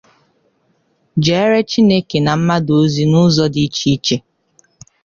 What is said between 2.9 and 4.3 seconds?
n'ụzọ dị iche iche